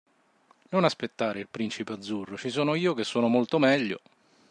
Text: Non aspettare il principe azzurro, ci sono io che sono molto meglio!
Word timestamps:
Non 0.71 0.83
aspettare 0.83 1.41
il 1.41 1.47
principe 1.47 1.93
azzurro, 1.93 2.35
ci 2.35 2.49
sono 2.49 2.73
io 2.73 2.95
che 2.95 3.03
sono 3.03 3.27
molto 3.27 3.59
meglio! 3.59 4.01